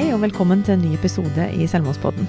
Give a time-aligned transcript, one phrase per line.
[0.00, 2.24] Hei og velkommen til en ny episode i Selvmordspodden.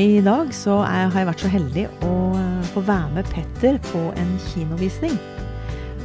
[0.00, 3.74] I dag så er, har jeg vært så heldig å eh, få være med Petter
[3.90, 5.18] på en kinovisning.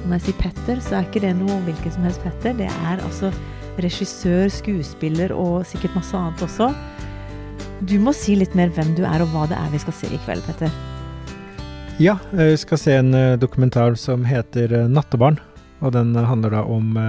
[0.01, 2.57] Når jeg sier Petter, så er ikke det noe hvilken som helst Petter.
[2.59, 3.29] Det er altså
[3.77, 6.67] regissør, skuespiller og sikkert masse annet også.
[7.87, 10.11] Du må si litt mer hvem du er og hva det er vi skal se
[10.11, 10.75] i kveld, Petter.
[12.03, 15.39] Ja, vi skal se en eh, dokumentar som heter eh, 'Nattebarn'.
[15.79, 16.99] Og den handler da om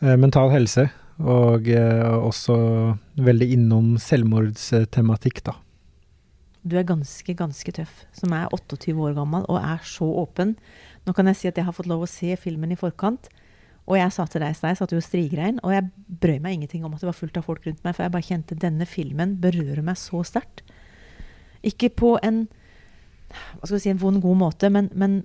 [0.00, 0.88] mental helse
[1.20, 2.56] og eh, også
[3.20, 5.56] veldig innom selvmordstematikk, da.
[6.60, 10.54] Du er ganske, ganske tøff, som er 28 år gammel og er så åpen.
[11.06, 13.30] Nå kan jeg si at jeg har fått lov å se filmen i forkant.
[13.88, 15.88] Og jeg sa til deg i stad, jeg satt jo og strigrein, og jeg
[16.20, 18.28] brøy meg ingenting om at det var fullt av folk rundt meg, for jeg bare
[18.28, 20.62] kjente denne filmen berører meg så sterkt.
[21.66, 22.44] Ikke på en
[23.30, 25.20] hva skal vi si, en vond, god måte, men, men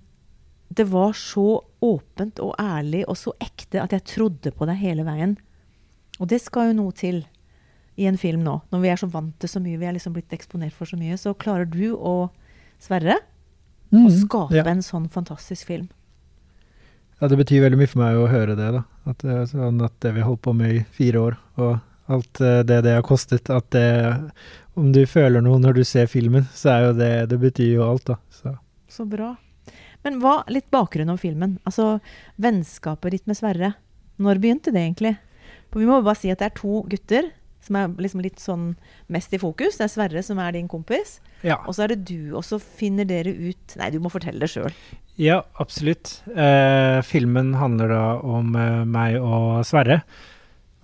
[0.69, 5.05] det var så åpent og ærlig og så ekte at jeg trodde på deg hele
[5.07, 5.35] veien.
[6.19, 7.23] Og det skal jo noe til
[7.95, 8.57] i en film nå.
[8.71, 10.99] Når vi er så vant til så mye, vi er liksom blitt eksponert for så
[10.99, 12.15] mye, så klarer du å
[12.81, 13.15] Sverre
[13.95, 14.65] mm, å skape ja.
[14.67, 15.87] en sånn fantastisk film.
[17.21, 18.81] Ja, det betyr veldig mye for meg å høre det, da.
[19.07, 21.77] At, sånn at det vi har holdt på med i fire år, og
[22.11, 23.87] alt eh, det det har kostet, at det
[24.75, 27.85] Om du føler noe når du ser filmen, så er jo det Det betyr jo
[27.87, 28.19] alt, da.
[28.29, 28.51] Så,
[28.91, 29.31] så bra.
[30.03, 31.57] Men hva litt bakgrunn om filmen?
[31.65, 32.01] Altså
[32.35, 33.71] vennskapet ditt med Sverre.
[34.21, 35.15] Når begynte det egentlig?
[35.75, 37.33] For vi må bare si at det er to gutter
[37.65, 38.69] som er liksom litt sånn
[39.11, 39.75] mest i fokus.
[39.75, 41.17] Det er Sverre som er din kompis.
[41.43, 41.57] Ja.
[41.67, 42.31] Og så er det du.
[42.37, 44.71] Og så finner dere ut Nei, du må fortelle det sjøl.
[45.19, 46.21] Ja, absolutt.
[46.31, 49.99] Eh, filmen handler da om eh, meg og Sverre.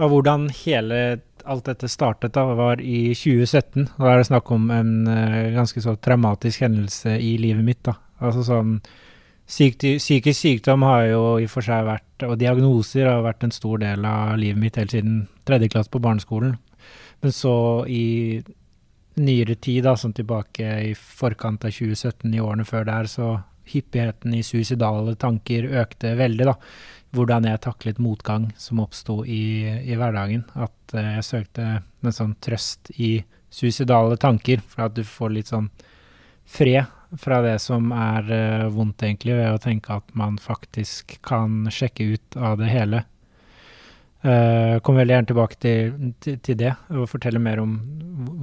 [0.02, 3.88] Og hvordan hele alt dette startet, da, var i 2017.
[3.95, 7.86] Og da er det snakk om en eh, ganske så traumatisk hendelse i livet mitt.
[7.88, 7.95] da.
[8.19, 8.75] Altså sånn
[9.52, 13.81] Psykisk sykdom har jo i og for seg vært, og diagnoser har vært en stor
[13.81, 16.53] del av livet mitt helt siden tredje klasse på barneskolen.
[17.21, 17.55] Men så
[17.91, 18.39] i
[19.19, 23.34] nyere tid, da, sånn tilbake i forkant av 2017, i årene før der, så
[23.72, 26.56] hyppigheten i suicidale tanker økte veldig, da.
[27.11, 30.45] Hvordan jeg taklet motgang som oppsto i, i, hverdagen.
[30.56, 33.17] At uh, jeg søkte en sånn trøst i
[33.51, 35.67] suicidale tanker, for at du får litt sånn
[36.47, 36.88] fred
[37.19, 42.13] fra det som er uh, vondt, egentlig, ved å tenke at man faktisk kan sjekke
[42.16, 43.03] ut av det hele.
[44.22, 47.79] Uh, kom veldig gjerne tilbake til, til, til, det, og fortelle mer om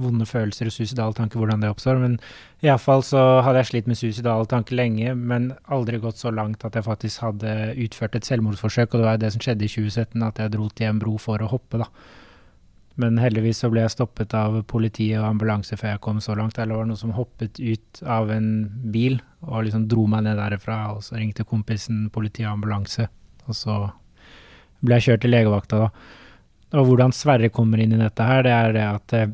[0.01, 2.01] vonde følelser og suicidale tanker, hvordan det oppstår.
[2.01, 2.17] Men
[2.65, 6.75] iallfall så hadde jeg slitt med suicidale tanker lenge, men aldri gått så langt at
[6.75, 7.55] jeg faktisk hadde
[7.85, 10.67] utført et selvmordsforsøk, og det var jo det som skjedde i 2017, at jeg dro
[10.73, 11.87] til en bro for å hoppe, da.
[12.99, 16.57] Men heldigvis så ble jeg stoppet av politi og ambulanse før jeg kom så langt.
[16.59, 18.49] Eller var det noen som hoppet ut av en
[18.91, 20.81] bil og liksom dro meg ned derfra.
[20.95, 23.07] Og så ringte kompisen politi og ambulanse,
[23.47, 23.77] og så
[24.83, 25.87] ble jeg kjørt til legevakta da.
[26.79, 29.31] Og hvordan Sverre kommer inn i dette her, det er det at eh,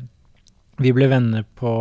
[0.80, 1.72] vi ble venner på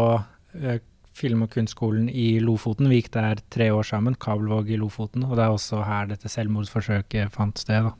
[0.60, 0.82] eh,
[1.16, 2.90] Film- og kunstskolen i Lofoten.
[2.92, 5.24] Vi gikk der tre år sammen, Kabelvåg i Lofoten.
[5.24, 7.94] Og det er også her dette selvmordsforsøket fant sted, da.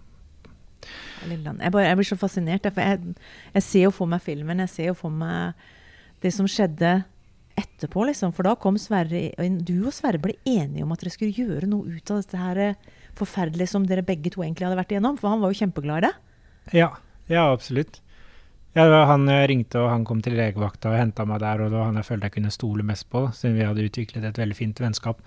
[1.26, 2.68] Jeg, bare, jeg, blir så fascinert.
[2.68, 3.16] For jeg,
[3.54, 4.62] jeg, ser jo for meg filmen.
[4.66, 5.66] Jeg ser jo for meg
[6.24, 6.98] det som skjedde
[7.60, 8.06] etterpå.
[8.10, 8.34] Liksom.
[8.36, 9.30] For da kom Sverre
[9.66, 12.62] Du og Sverre ble enige om at dere skulle gjøre noe ut av dette her
[12.62, 12.80] eh,
[13.16, 15.20] forferdelige som dere begge to egentlig hadde vært igjennom.
[15.22, 16.16] For han var jo kjempeglad i det.
[16.82, 16.92] Ja,
[17.32, 18.02] ja absolutt.
[18.76, 21.64] Ja, han ringte, og han kom til legevakta og henta meg der.
[21.64, 24.28] Og det var han jeg følte jeg kunne stole mest på, siden vi hadde utviklet
[24.28, 25.22] et veldig fint vennskap.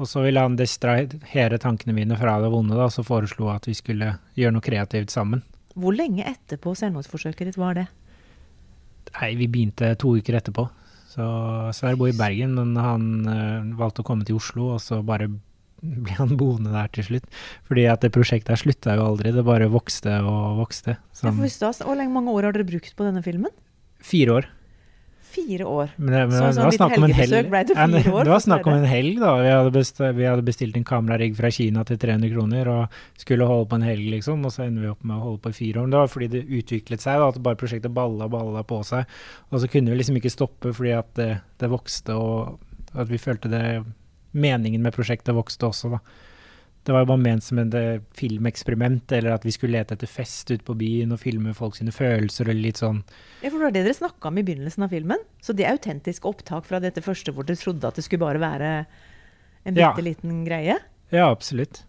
[0.00, 3.76] Og så ville han distrahere tankene mine fra det vonde, da, så foreslo at vi
[3.76, 5.42] skulle gjøre noe kreativt sammen.
[5.76, 7.86] Hvor lenge etterpå selvmordsforsøket ditt var det?
[9.18, 10.64] Nei, vi begynte to uker etterpå.
[11.10, 11.26] Så
[11.76, 15.28] Sverre bor i Bergen, men han øh, valgte å komme til Oslo, og så bare
[15.80, 17.26] ble han boende der til slutt.
[17.68, 20.96] Fordi at det prosjektet her slutta jo aldri, det bare vokste og vokste.
[21.16, 23.52] Som, ja, Hvor mange år har dere brukt på denne filmen?
[24.00, 24.48] Fire år
[25.34, 25.92] fire år.
[25.96, 27.36] Men det, men så, det var snakk om en helg.
[27.50, 29.32] Ble det, fire år, det var snakk om en helg, da.
[29.40, 33.48] Vi hadde, bestilt, vi hadde bestilt en kamerarigg fra Kina til 300 kroner og skulle
[33.50, 34.42] holde på en helg, liksom.
[34.46, 35.88] Og så ender vi opp med å holde på i fire år.
[35.88, 39.20] Men det var fordi det utviklet seg, da, at bare prosjektet balla balla på seg.
[39.50, 41.30] Og så kunne vi liksom ikke stoppe fordi at det,
[41.62, 43.64] det vokste, og at vi følte det
[44.30, 45.98] Meningen med prosjektet vokste også, da.
[46.80, 47.74] Det var jo bare ment som et
[48.16, 51.92] filmeksperiment, eller at vi skulle lete etter fest ute på byen og filme folk sine
[51.92, 53.02] følelser, eller litt sånn.
[53.42, 55.26] Ja, for det var det dere snakka om i begynnelsen av filmen?
[55.44, 58.40] Så det er autentisk opptak fra dette første hvor dere trodde at det skulle bare
[58.40, 60.06] være en bitte ja.
[60.08, 60.78] liten greie?
[61.12, 61.82] Ja, absolutt.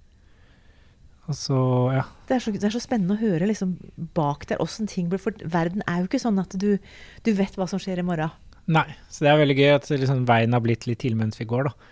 [1.29, 1.57] Og så,
[1.95, 2.03] ja.
[2.27, 3.75] Det er, så, det er så spennende å høre liksom,
[4.17, 6.73] bak der åssen ting blir For verden er jo ikke sånn at du,
[7.23, 8.33] du, vet hva som skjer i morgen.
[8.71, 11.47] Nei, så det er veldig gøy at liksom, veien har blitt litt til mens vi
[11.49, 11.91] går, da.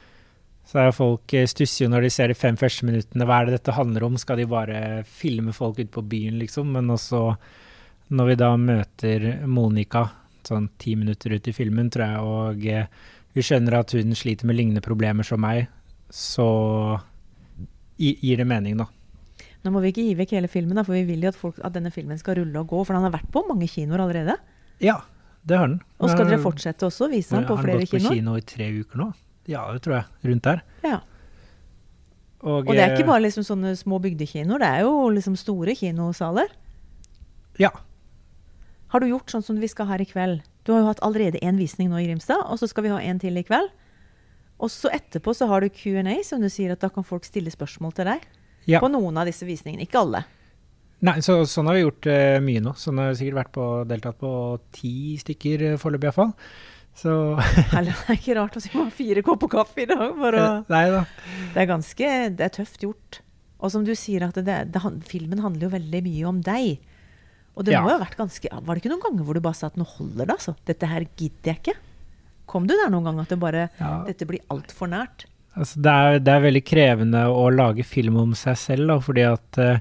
[0.69, 3.25] Så er folk eh, stusser jo når de ser de fem første minuttene.
[3.25, 4.19] Hva er det dette handler om?
[4.21, 6.69] Skal de bare filme folk ute på byen, liksom?
[6.75, 7.23] Men også
[8.13, 10.05] når vi da møter Monica
[10.45, 12.85] sånn ti minutter ut i filmen, tror jeg, og eh,
[13.37, 15.67] vi skjønner at hun sliter med lignende problemer som meg,
[16.09, 16.47] så
[17.99, 18.87] gir det mening, da.
[19.65, 21.57] Nå må vi ikke gi vekk hele filmen, da, for vi vil jo at, folk,
[21.65, 22.83] at denne filmen skal rulle og gå.
[22.87, 24.37] For den har vært på mange kinoer allerede.
[24.81, 25.01] Ja,
[25.43, 25.81] det har den.
[25.99, 28.15] Og skal dere fortsette også vise den på flere Har Han den gått på kinoer?
[28.21, 29.09] kino i tre uker nå?
[29.49, 30.29] Ja, det tror jeg.
[30.29, 30.63] Rundt der.
[30.85, 30.99] Ja.
[32.39, 35.35] Og, Og det er ikke eh, bare liksom sånne små bygdekinoer, det er jo liksom
[35.39, 36.53] store kinosaler.
[37.59, 37.73] Ja.
[38.93, 40.45] Har du gjort sånn som vi skal her i kveld?
[40.63, 43.01] Du har jo hatt allerede én visning nå i Grimstad, og så skal vi ha
[43.03, 43.69] en til i kveld.
[44.59, 47.51] Og så etterpå så har du Q&A, som du sier at da kan folk stille
[47.51, 48.27] spørsmål til deg.
[48.67, 48.79] ja.
[48.83, 49.87] På noen av disse visningene.
[49.87, 50.23] Ikke alle.
[50.99, 52.73] Nei, så, sånn har vi gjort uh, mye nå.
[52.75, 54.31] Sånn har vi sikkert vært på, deltatt på
[54.75, 56.33] ti stykker uh, foreløpig iallfall.
[56.97, 57.11] Så
[57.77, 60.13] Eller, det er ikke rart å si man har fire kopper kaffe i dag.
[60.17, 61.03] For å, Nei da.
[61.55, 63.21] det er ganske Det er tøft gjort.
[63.59, 66.79] Og som du sier, at det, det, filmen handler jo veldig mye om deg.
[67.59, 67.81] Og det Ja.
[67.83, 69.79] må jo ha vært ganske Var det ikke noen ganger hvor du bare sa at
[69.79, 70.55] nå holder det, altså?
[70.69, 71.77] Dette her gidder jeg ikke.
[72.49, 73.91] Kom du der noen gang at det bare Ja.
[74.07, 75.25] Dette blir altfor nært?
[75.57, 79.23] Altså, det, er, det er veldig krevende å lage film om seg selv, da, fordi
[79.27, 79.79] at uh,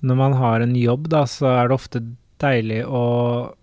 [0.00, 2.00] når man har en jobb, da, så er det ofte
[2.42, 3.02] deilig å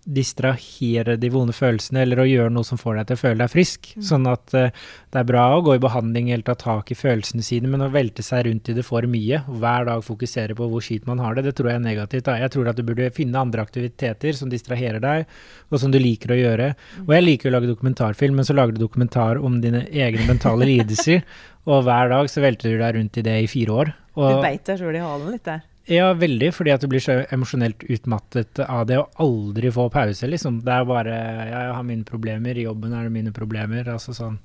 [0.02, 3.52] distrahere de vonde følelsene, eller å gjøre noe som får deg til å føle deg
[3.52, 3.90] frisk.
[4.04, 4.72] Sånn at uh,
[5.12, 7.90] det er bra å gå i behandling eller ta tak i følelsene sine, men å
[7.92, 11.22] velte seg rundt i det for mye, og hver dag fokusere på hvor skitt man
[11.22, 12.26] har det, det tror jeg er negativt.
[12.26, 12.38] Da.
[12.40, 15.30] Jeg tror at du burde finne andre aktiviteter som distraherer deg,
[15.70, 16.72] og som du liker å gjøre.
[17.06, 20.68] Og jeg liker å lage dokumentarfilm, men så lager du dokumentar om dine egne mentale
[20.72, 21.24] lidelser,
[21.70, 23.96] og hver dag så velter du deg rundt i det i fire år.
[24.16, 25.66] Du beit deg sjøl i halen litt der.
[25.90, 30.28] Ja, veldig, fordi at du blir så emosjonelt utmattet av det å aldri få pause,
[30.30, 30.60] liksom.
[30.66, 34.14] Det er bare Ja, jeg har mine problemer, i jobben er det mine problemer, altså
[34.16, 34.38] sånn.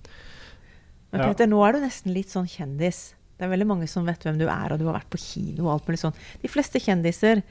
[1.13, 3.13] Men Peter, nå er du nesten litt sånn kjendis.
[3.35, 5.67] Det er veldig mange som vet hvem du er, og du har vært på kino
[5.67, 6.17] og alt mulig sånn.
[6.41, 7.43] De fleste kjendiser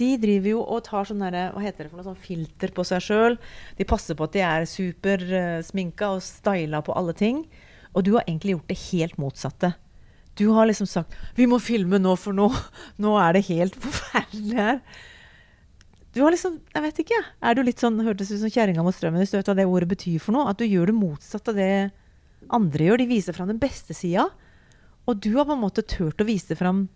[0.00, 3.04] de driver jo og tar sånn Hva heter det for noe sånn filter på seg
[3.04, 3.36] sjøl.
[3.76, 7.44] De passer på at de er supersminka og styla på alle ting.
[7.92, 9.74] Og du har egentlig gjort det helt motsatte.
[10.36, 12.48] Du har liksom sagt 'Vi må filme nå, for nå,
[12.98, 14.80] nå er det helt forferdelig her'.
[16.12, 17.20] Du har liksom Jeg vet ikke.
[17.42, 19.68] Er du litt sånn Hørtes ut som kjerringa mot strømmen hvis du vet hva det
[19.68, 20.48] ordet betyr for noe?
[20.48, 21.92] At du gjør det motsatt av det
[22.50, 22.98] andre gjør.
[22.98, 24.28] De viser fram den beste sida.
[25.08, 26.88] Og du har på en måte turt å vise fram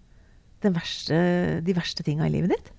[0.64, 1.16] den verste,
[1.64, 2.70] de verste tinga i livet ditt.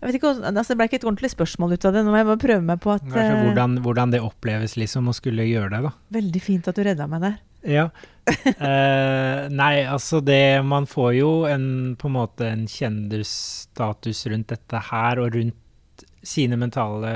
[0.00, 2.02] Jeg vet ikke, altså Det ble ikke et ordentlig spørsmål ut av det.
[2.04, 5.10] Nå må jeg bare prøve meg på at Kanskje eh, hvordan, hvordan det oppleves, liksom,
[5.12, 5.92] å skulle gjøre det, da.
[6.16, 7.36] Veldig fint at du redda meg der.
[7.66, 7.90] Ja.
[8.30, 14.82] Eh, nei, altså det Man får jo en på en måte en kjendisstatus rundt dette
[14.90, 17.10] her, og rundt sine mentale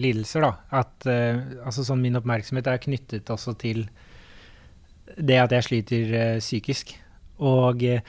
[0.00, 0.80] lidelser, da.
[0.80, 3.84] At eh, altså sånn min oppmerksomhet er knyttet også til
[5.16, 6.96] det at jeg sliter eh, psykisk.
[7.44, 8.00] Og eh,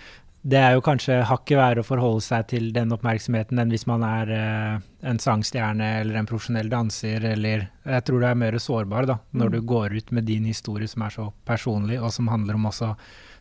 [0.47, 4.03] det er jo kanskje hakket verre å forholde seg til den oppmerksomheten enn hvis man
[4.07, 4.79] er eh,
[5.11, 9.47] en sangstjerne eller en profesjonell danser, eller Jeg tror du er mer sårbar da, når
[9.49, 9.51] Mm.
[9.51, 12.95] du går ut med din historie som er så personlig, og som handler om også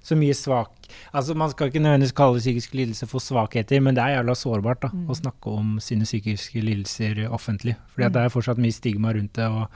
[0.06, 0.70] så mye svak
[1.14, 4.80] Altså Man skal ikke nødvendigvis kalle psykisk lidelse for svakheter, men det er jævla sårbart
[4.80, 5.06] da, Mm.
[5.08, 7.76] å snakke om sine psykiske lidelser offentlig.
[7.94, 8.12] Fordi Mm.
[8.12, 9.44] det er fortsatt mye stigma rundt det.
[9.46, 9.68] og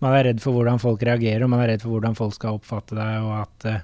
[0.00, 2.58] man er redd for hvordan folk reagerer, og man er redd for hvordan folk skal
[2.58, 3.80] oppfatte deg, og at eh,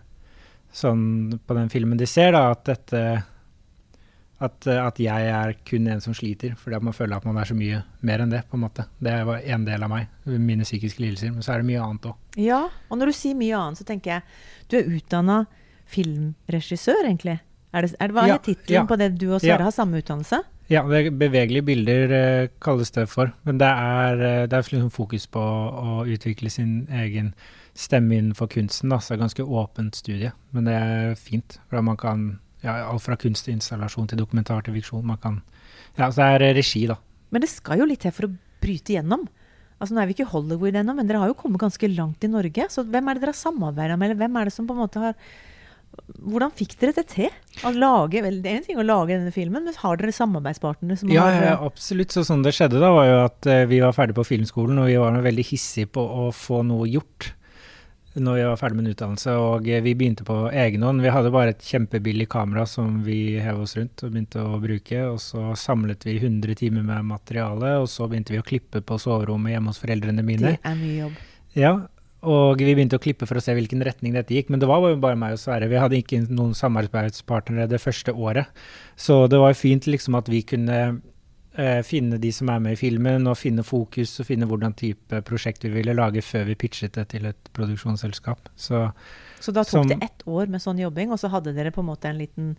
[0.74, 3.00] sånn på den filmen de ser, da, at dette
[4.44, 7.46] at, at jeg er kun en som sliter, fordi at man føler at man er
[7.48, 8.84] så mye mer enn det, på en måte.
[9.00, 12.08] Det var en del av meg, mine psykiske lidelser, men så er det mye annet
[12.10, 12.16] òg.
[12.42, 14.26] Ja, og når du sier mye annet, så tenker jeg
[14.68, 15.38] du er utdanna
[15.94, 17.38] filmregissør, egentlig.
[17.74, 18.84] Er det, er det, hva Ja, er tittelen ja.
[18.90, 19.64] på det du og Sverre Ja.
[19.70, 20.42] har samme utdannelse?
[20.70, 24.90] Ja, det bevegelige bilder eh, kalles det for, men det er, eh, det er liksom
[24.90, 27.34] fokus på å utvikle sin egen
[27.74, 31.82] stemme innenfor kunsten, da, så det er ganske åpent studie, men det er fint, for
[31.84, 32.26] man kan
[32.64, 35.40] ja, alt fra kunst til installasjon til dokumentar til fiksjon, man kan,
[35.98, 36.98] ja, så det er eh, regi da.
[37.34, 39.26] Men det skal jo litt til for å bryte gjennom.
[39.82, 42.30] Altså Nå er vi ikke Hollywood ennå, men dere har jo kommet ganske langt i
[42.30, 42.68] Norge.
[42.70, 44.84] Så hvem er det dere har samarbeida med, eller hvem er det som på en
[44.84, 45.18] måte har
[45.94, 47.34] Hvordan fikk dere det til?
[47.62, 51.06] Å lage, vel, det er en ting å lage denne filmen, men har dere samarbeidspartnere
[51.12, 52.10] Ja, har ja, absolutt.
[52.10, 54.88] Så sånn det skjedde da, var jo at eh, vi var ferdig på filmskolen, og
[54.90, 57.30] vi var veldig hissige på å få noe gjort
[58.14, 59.36] når vi var ferdig med en utdannelse.
[59.42, 61.02] Og eh, vi begynte på egen hånd.
[61.04, 65.00] Vi hadde bare et kjempebillig kamera som vi hev oss rundt og begynte å bruke.
[65.10, 69.00] Og så samlet vi 100 timer med materiale, og så begynte vi å klippe på
[69.02, 70.54] soverommet hjemme hos foreldrene mine.
[70.56, 71.18] Det er mye jobb.
[71.54, 71.74] Ja,
[72.24, 74.80] og vi begynte å klippe for å se hvilken retning dette gikk, men det var
[74.86, 75.68] jo bare meg og Sverre.
[75.68, 78.48] Vi hadde ikke noen samarbeidspartnere det første året.
[78.96, 80.78] Så det var jo fint liksom at vi kunne
[81.56, 85.20] eh, finne de som er med i filmen, og finne fokus og finne hvordan type
[85.26, 88.48] prosjekt vi ville lage før vi pitchet det til et produksjonsselskap.
[88.56, 88.92] Så
[89.40, 91.80] Så da tok Som- det ett år med sånn jobbing, og så hadde dere på
[91.80, 92.56] en måte en liten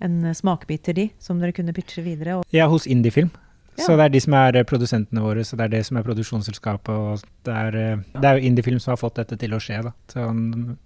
[0.00, 2.42] en smakebit til de, som dere kunne pitche videre?
[2.52, 3.30] Ja, hos Indiefilm.
[3.76, 3.84] Ja.
[3.86, 6.02] Så det er de som er eh, produsentene våre, så det er det som er
[6.06, 6.88] produksjonsselskapet.
[6.94, 9.82] Og det er, eh, det er jo Indiefilm som har fått dette til å skje,
[9.82, 9.92] da.
[10.12, 10.76] Sånn,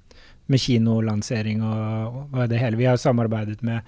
[0.49, 2.77] med kinolansering og, og det hele.
[2.81, 3.83] Vi har samarbeidet med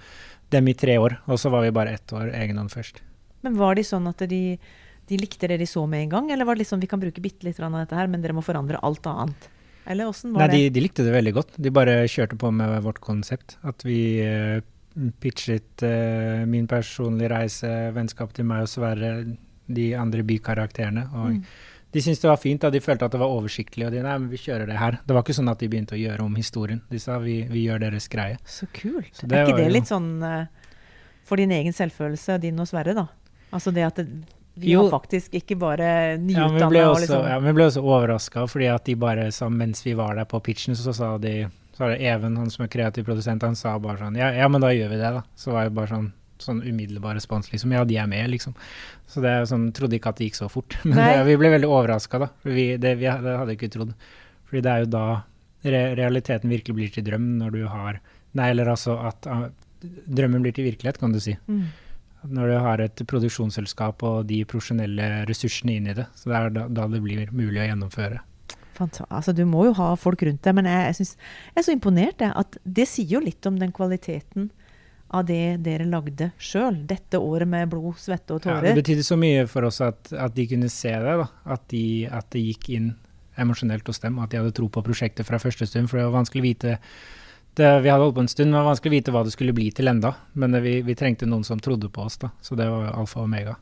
[0.51, 3.01] dem i tre år, og så var vi bare ett år egenhånd først.
[3.43, 4.41] Men var de sånn at de,
[5.09, 7.21] de likte det de så med en gang, eller var det liksom vi kan bruke
[7.23, 9.49] bitte litt av dette her, men dere må forandre alt annet?
[9.89, 10.73] Eller åssen var Nei, de, det?
[10.75, 11.55] de likte det veldig godt.
[11.57, 13.55] De bare kjørte på med vårt konsept.
[13.65, 14.61] At vi uh,
[15.23, 19.13] pitchet uh, min personlige reise, vennskap til meg og Sverre,
[19.71, 21.07] de andre bykarakterene.
[21.15, 21.43] Og Mm.
[21.91, 23.87] de syntes det var fint, da de følte at det var oversiktlig.
[23.87, 24.99] Og de nei, men vi kjører det her.
[25.05, 26.81] Det var ikke sånn at de begynte å gjøre om historien.
[26.91, 28.37] De sa vi, vi gjør deres greie.
[28.45, 29.09] Så kult.
[29.17, 30.45] Så er ikke det litt sånn eh,
[31.27, 33.07] for din egen selvfølelse, din og Sverre, da?
[33.51, 34.07] Altså det at det,
[34.53, 34.83] vi Jo.
[34.83, 38.85] har faktisk ikke bare Ja, vi også, liksom ja, vi ble også overraska, fordi at
[38.85, 42.01] de bare sa mens vi var der på pitchen, så sa de så var det
[42.03, 44.91] Even, han som er kreativ produsent, han sa bare sånn Ja, ja men da gjør
[44.91, 45.23] vi det, da.
[45.35, 47.73] Så var det bare sånn sånn umiddelbar respons, liksom.
[47.75, 48.55] Ja, de er med, liksom.
[49.09, 50.77] Så det er sånn Trodde ikke at det gikk så fort.
[50.87, 52.31] Men det, vi ble veldig overraska, da.
[52.43, 53.93] Vi, det, vi det hadde ikke trodd.
[54.49, 55.05] Fordi det er jo da
[55.61, 59.49] re realiteten virkelig blir til drøm, når du har Nei, eller altså at uh,
[59.83, 61.33] drømmen blir til virkelighet, kan du si.
[61.51, 61.65] mm.
[62.27, 66.05] Når du har et produksjonsselskap og de profesjonelle ressursene inn i det.
[66.15, 68.21] Så det er da, da det blir mulig å gjennomføre.
[68.81, 71.11] Altså, du må jo ha folk rundt deg, men jeg, jeg, synes,
[71.51, 72.23] jeg er så imponert.
[72.23, 74.49] Jeg, at det sier jo litt om den kvaliteten
[75.11, 76.79] av det dere lagde sjøl.
[76.89, 78.69] Dette året med blod, svette og Ja, tårer.
[78.71, 81.15] det betydde så mye for oss at, at de kunne se det.
[81.45, 82.93] At, de, at det gikk inn
[83.41, 84.21] emosjonelt hos dem.
[84.23, 85.91] At de hadde tro på prosjektet fra første stund.
[85.91, 86.77] For det var vanskelig å vite
[87.55, 89.33] det, Vi hadde holdt på en stund, men det var vanskelig å vite hva det
[89.33, 90.13] skulle bli til enda.
[90.39, 92.29] Men det, vi, vi trengte noen som trodde på oss, da.
[92.41, 93.57] Så det var alfa og omega.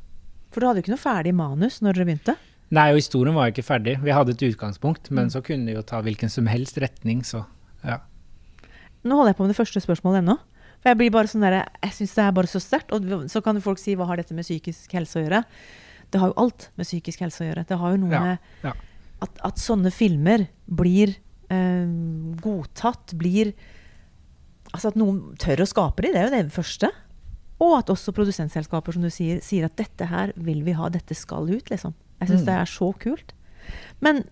[0.53, 2.35] For du hadde jo ikke noe ferdig manus når dere begynte.
[2.73, 3.95] Nei, og historien var jo ikke ferdig.
[4.03, 5.33] Vi hadde et utgangspunkt, men Mm.
[5.33, 7.45] så kunne vi jo ta hvilken som helst retning, så
[7.83, 7.97] ja.
[9.03, 10.35] Nå holder jeg på med det første spørsmålet ennå.
[10.79, 12.91] For jeg blir bare sånn der, jeg syns det er bare så sterkt.
[12.93, 15.41] Og så kan folk si hva har dette med psykisk helse å gjøre?
[16.11, 17.65] Det har jo alt med psykisk helse å gjøre.
[17.67, 18.73] Det har jo noe Ja, med ja.
[19.21, 21.15] At, at sånne filmer blir
[21.49, 21.89] eh,
[22.39, 23.51] godtatt, blir
[24.73, 26.91] Altså at noen tør å skape de, det er jo det første.
[27.59, 31.15] Og at også produsentselskaper som du sier, sier at dette her vil vi ha, dette
[31.17, 31.95] skal ut, liksom.
[32.21, 32.45] Jeg syns Mm.
[32.45, 33.33] det er så kult.
[34.01, 34.23] Men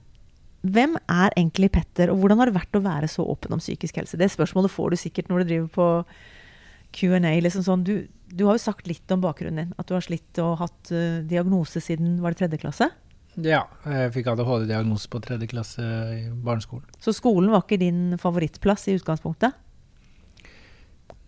[0.64, 3.96] hvem er egentlig Petter, og hvordan har det vært å være så åpen om psykisk
[4.00, 4.18] helse?
[4.18, 5.88] Det spørsmålet får du sikkert når du driver på
[6.94, 7.40] Q&A.
[7.42, 7.84] Liksom sånn.
[7.84, 9.74] du, du har jo sagt litt om bakgrunnen din.
[9.78, 12.90] At du har slitt og hatt uh, diagnose siden var det tredje klasse.
[13.38, 15.84] Ja, jeg fikk ADHD-diagnose på tredje klasse
[16.16, 16.88] i barneskolen.
[17.04, 19.54] Så skolen var ikke din favorittplass i utgangspunktet?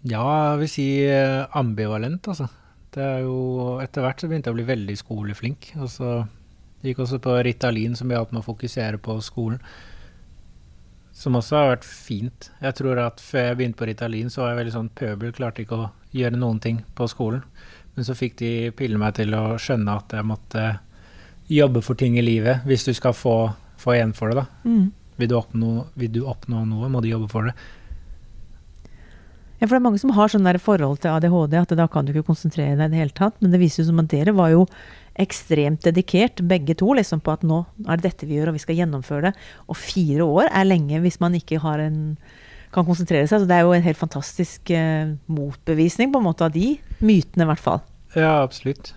[0.08, 2.48] Ja, jeg vil si eh, ambivalent, altså.
[2.90, 5.72] Det er jo Etter hvert så begynte jeg å bli veldig skoleflink.
[5.84, 6.14] Og så
[6.86, 9.60] gikk også på Ritalin, som hjalp meg å fokusere på skolen.
[11.20, 12.50] Som også har vært fint.
[12.64, 15.66] Jeg tror at før jeg begynte på Ritalin, så var jeg veldig sånn pøbel, klarte
[15.66, 17.44] ikke å gjøre noen ting på skolen.
[17.96, 20.70] Men så fikk de pille meg til å skjønne at jeg måtte
[21.50, 23.36] jobbe for ting i livet hvis du skal få,
[23.82, 24.70] få igjen for det, da.
[24.70, 24.88] Mm.
[25.20, 27.58] Vil du, oppnå, vil du oppnå noe, må du jobbe for det.
[29.60, 32.08] Ja, for det er mange som har sånn der forhold til ADHD at da kan
[32.08, 33.36] du ikke konsentrere deg i det hele tatt.
[33.44, 34.62] Men det viser jo som at dere var jo
[35.20, 38.64] ekstremt dedikert, begge to, liksom på at nå er det dette vi gjør, og vi
[38.64, 39.34] skal gjennomføre det.
[39.68, 42.00] Og fire år er lenge hvis man ikke en,
[42.72, 43.44] kan konsentrere seg.
[43.44, 47.44] Så det er jo en helt fantastisk eh, motbevisning på en måte av de mytene,
[47.44, 47.84] i hvert fall.
[48.16, 48.94] Ja, absolutt.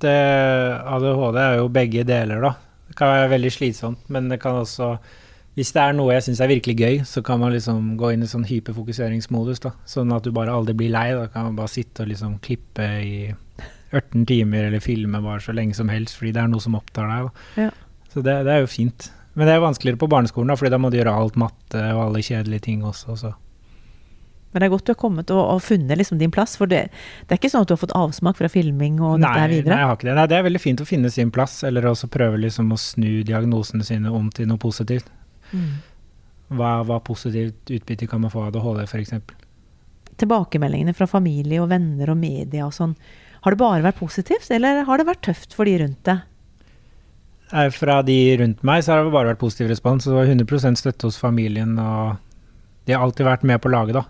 [0.00, 0.16] Det,
[0.80, 2.56] ADHD er jo begge deler, da.
[2.88, 4.94] Det kan være veldig slitsomt, men det kan også
[5.56, 8.24] Hvis det er noe jeg syns er virkelig gøy, så kan man liksom gå inn
[8.26, 9.72] i sånn hyperfokuseringsmodus, da.
[9.88, 11.08] Sånn at du bare aldri blir lei.
[11.16, 13.14] Da kan man bare sitte og liksom klippe i
[13.96, 17.08] 18 timer eller filme bare så lenge som helst, fordi det er noe som opptar
[17.08, 17.30] deg.
[17.30, 17.64] Da.
[17.68, 17.70] Ja.
[18.12, 19.08] Så det, det er jo fint.
[19.36, 22.04] Men det er vanskeligere på barneskolen, da, fordi da må du gjøre alt matte og
[22.06, 23.16] alle kjedelige ting også.
[23.20, 23.32] Så.
[24.52, 26.54] Men det er godt du har kommet og, og funnet liksom din plass.
[26.56, 26.86] For det,
[27.24, 29.48] det er ikke sånn at du har fått avsmak fra filming og Nei, dette her
[29.52, 29.76] nei, videre?
[29.80, 30.16] jeg har ikke det.
[30.20, 33.10] Nei, det er veldig fint å finne sin plass, eller også prøve liksom å snu
[33.28, 35.12] diagnosene sine om til noe positivt.
[35.52, 35.74] Mm.
[36.56, 39.14] Hva, hva positivt utbytte kan man få av ADHD, f.eks.?
[40.16, 42.94] Tilbakemeldingene fra familie og venner og media og sånn.
[43.44, 46.24] Har det bare vært positivt, eller har det vært tøft for de rundt deg?
[47.76, 50.06] Fra de rundt meg så har det bare vært positiv respons.
[50.06, 52.16] Det var 100 støtte hos familien, og
[52.86, 54.06] de har alltid vært med på laget, da.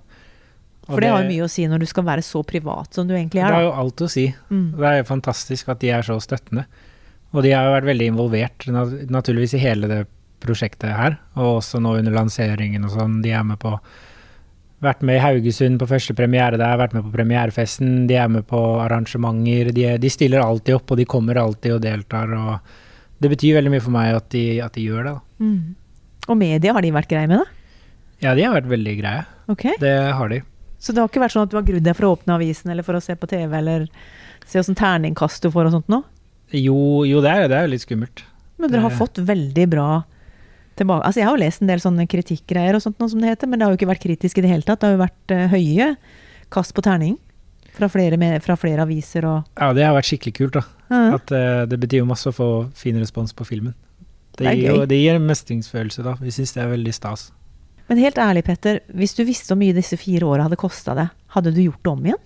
[0.87, 3.09] Og For det har jo mye å si når du skal være så privat som
[3.09, 3.51] du egentlig er.
[3.51, 4.29] Det har jo alt å si.
[4.53, 4.67] Mm.
[4.77, 6.65] Det er jo fantastisk at de er så støttende.
[7.35, 8.69] Og de har jo vært veldig involvert,
[9.11, 10.05] naturligvis i hele det
[10.47, 13.21] prosjektet her, og også nå under lanseringen og sånn.
[13.25, 13.77] De er med på
[14.85, 18.45] Vært med i Haugesund på første premiere der, vært med på premierefesten, de er med
[18.45, 19.71] på arrangementer.
[19.73, 22.35] De, de stiller alltid opp, og de kommer alltid og deltar.
[22.37, 25.15] og Det betyr veldig mye for meg at de, at de gjør det.
[25.15, 25.47] da.
[25.47, 26.27] Mm.
[26.27, 27.49] Og media, har de vært greie med det?
[28.27, 29.25] Ja, de har vært veldig greie.
[29.53, 29.81] Okay.
[29.81, 30.43] Det har de.
[30.79, 32.73] Så det har ikke vært sånn at du har grudd deg for å åpne avisen
[32.73, 33.87] eller for å se på TV eller
[34.47, 36.03] se åssen terningkast du får og sånt nå?
[36.55, 36.77] Jo,
[37.09, 38.23] jo det, er, det er jo litt skummelt.
[38.61, 39.89] Men dere har fått veldig bra
[40.79, 43.33] tilbake Altså, jeg har jo lest en del sånne kritikkgreier og sånt noe som det
[43.33, 44.81] heter, men det har jo ikke vært kritisk i det hele tatt.
[44.83, 45.91] Det har jo vært uh, høye
[46.53, 47.17] kast på terning
[47.77, 50.65] fra flere, med, fra flere aviser og Ja, det har vært skikkelig kult, da.
[50.89, 51.15] -huh.
[51.15, 53.75] At eh, Det betyr jo masse å få fin respons på filmen.
[54.37, 56.17] Det, Det gir, jo, det gir en mestringsfølelse, da.
[56.21, 57.31] Vi syns det er veldig stas.
[57.89, 61.13] Men helt ærlig, Petter, hvis du visste hvor mye disse fire åra hadde kosta deg,
[61.37, 62.25] hadde du gjort det om igjen?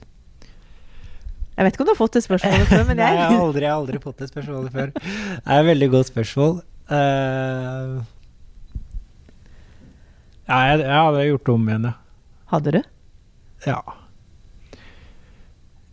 [1.56, 3.42] Jeg vet ikke om du har fått det spørsmålet før, men Nei, jeg har jeg
[3.44, 4.94] aldri, aldri fått det spørsmålet før.
[4.96, 6.56] Det er et veldig godt spørsmål.
[6.96, 8.00] Eh,
[10.50, 11.96] ja, jeg, jeg hadde gjort det om igjen, ja.
[12.50, 12.80] Hadde du?
[13.66, 13.80] ja.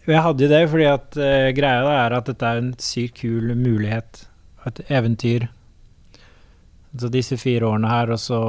[0.08, 4.24] Jeg hadde det fordi at uh, greia er at dette er en sykt kul mulighet.
[4.68, 5.50] Et eventyr.
[6.98, 8.40] Så disse fire årene her, og så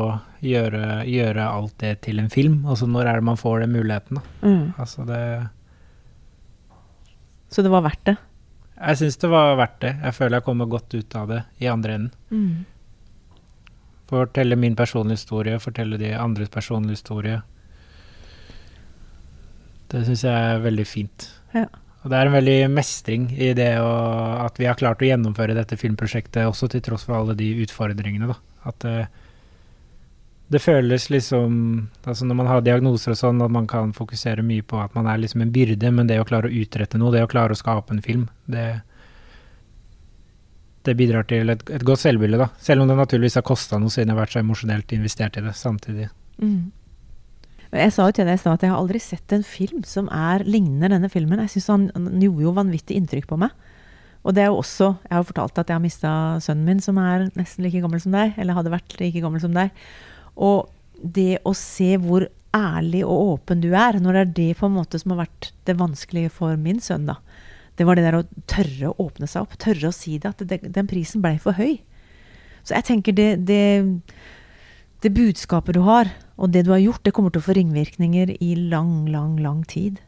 [0.40, 2.60] gjøre, gjøre alt det til en film.
[2.70, 4.46] Altså når er det man får den muligheten, da?
[4.46, 4.64] Mm.
[4.78, 5.22] Altså det
[7.50, 8.16] Så det var verdt det?
[8.78, 9.94] Jeg syns det var verdt det.
[10.04, 12.12] Jeg føler jeg kommer godt ut av det i andre enden.
[12.30, 12.66] Mm.
[14.08, 17.42] Fortelle min personlige historie, fortelle de andres personlige historie.
[19.88, 21.28] Det syns jeg er veldig fint.
[21.54, 21.66] Ja.
[22.04, 23.88] Og det er en veldig mestring i det å,
[24.44, 28.30] at vi har klart å gjennomføre dette filmprosjektet, også til tross for alle de utfordringene.
[28.30, 28.36] da.
[28.70, 29.08] At det,
[30.48, 31.56] det føles liksom
[32.02, 35.08] altså Når man har diagnoser og sånn, at man kan fokusere mye på at man
[35.10, 37.60] er liksom en byrde, men det å klare å utrette noe, det å klare å
[37.60, 38.80] skape en film, det,
[40.86, 42.48] det bidrar til et, et godt selvbilde, da.
[42.62, 45.44] Selv om det naturligvis har kosta noe siden jeg har vært så emosjonelt investert i
[45.44, 46.08] det samtidig.
[46.38, 46.70] Mm.
[47.68, 50.08] Jeg sa jo til deg i stad at jeg har aldri sett en film som
[50.14, 51.42] er ligner denne filmen.
[51.44, 53.52] Jeg syns han, han gjorde jo vanvittig inntrykk på meg.
[54.26, 56.10] Og det er jo også Jeg har jo fortalt at jeg har mista
[56.44, 58.32] sønnen min, som er nesten like gammel som deg.
[58.40, 59.72] Eller hadde vært like gammel som deg.
[60.34, 64.68] Og det å se hvor ærlig og åpen du er, når det er det på
[64.68, 67.18] en måte som har vært det vanskelige for min sønn, da.
[67.78, 69.54] Det var det der å tørre å åpne seg opp.
[69.62, 70.34] Tørre å si det.
[70.34, 71.78] At det, den prisen blei for høy.
[72.66, 73.62] Så jeg tenker det, det
[75.04, 78.34] det budskapet du har, og det du har gjort, det kommer til å få ringvirkninger
[78.42, 80.00] i lang, lang, lang tid.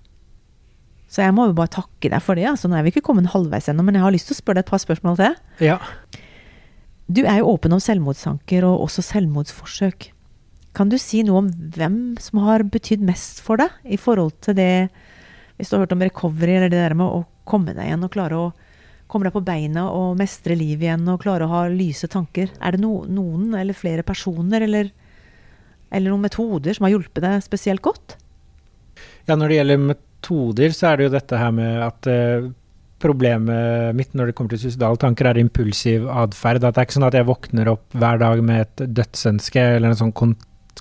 [1.11, 2.47] Så jeg må jo bare takke deg for det.
[2.51, 4.61] altså Nå er vi ikke kommet halvveis ennå, men jeg har lyst til å spørre
[4.61, 5.37] deg et par spørsmål til.
[5.63, 5.79] Ja.
[7.11, 10.11] Du er jo åpen om selvmordstanker og også selvmordsforsøk.
[10.79, 14.55] Kan du si noe om hvem som har betydd mest for deg i forhold til
[14.59, 14.73] det
[15.61, 18.13] Hvis du har hørt om recovery, eller det der med å komme deg igjen og
[18.15, 18.51] klare å
[19.11, 22.53] komme deg på beina og mestre livet igjen og klare å ha lyse tanker.
[22.63, 24.93] Er det no, noen eller flere personer eller,
[25.91, 28.17] eller noen metoder som har hjulpet deg spesielt godt?
[29.27, 32.51] Ja, når det gjelder metoder, så er det jo dette her med at eh,
[33.01, 36.63] problemet mitt når det kommer til suicidale tanker, er impulsiv atferd.
[36.63, 39.93] At det er ikke sånn at jeg våkner opp hver dag med et dødsønske eller
[39.93, 40.39] en sånn kon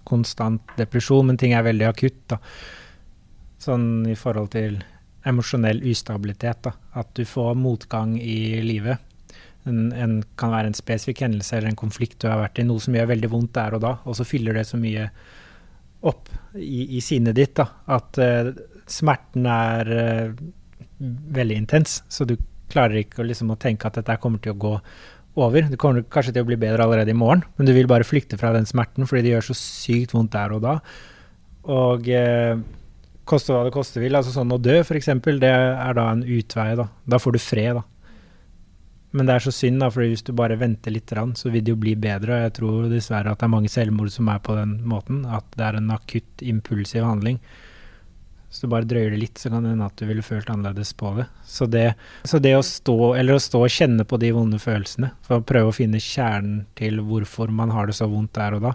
[0.10, 2.22] konstant depresjon, men ting er veldig akutt.
[2.32, 2.38] da.
[3.60, 4.80] Sånn i forhold til
[5.28, 6.64] emosjonell ustabilitet.
[6.64, 6.74] da.
[7.00, 8.98] At du får motgang i livet.
[9.68, 12.80] En, en kan være en spesifikk hendelse eller en konflikt du har vært i, noe
[12.80, 15.10] som gjør veldig vondt der og da, og så fyller det så mye
[16.08, 18.54] opp i, i sinnet ditt da, at uh,
[18.90, 20.40] smerten er uh,
[21.36, 22.38] veldig intens, så du
[22.72, 24.74] klarer ikke å, liksom, å tenke at dette kommer til å gå
[25.40, 25.68] over.
[25.70, 28.40] Det kommer kanskje til å bli bedre allerede i morgen, men du vil bare flykte
[28.40, 30.76] fra den smerten fordi det gjør så sykt vondt der og da.
[31.70, 32.56] Og eh,
[33.30, 36.74] koste hva det koste vil, altså sånn å dø f.eks., det er da en utvei.
[36.80, 37.86] Da, da får du fred, da.
[39.12, 41.74] Men det er så synd, da, for hvis du bare venter litt, så vil det
[41.74, 42.36] jo bli bedre.
[42.36, 45.24] Og jeg tror dessverre at det er mange selvmord som er på den måten.
[45.26, 47.40] At det er en akutt, impulsiv handling.
[48.50, 50.94] Så du bare drøyer det litt, så kan det hende at du ville følt annerledes
[50.98, 51.26] på det.
[51.46, 51.92] Så det,
[52.26, 55.46] så det å, stå, eller å stå og kjenne på de vonde følelsene, for å
[55.46, 58.74] prøve å finne kjernen til hvorfor man har det så vondt der og da,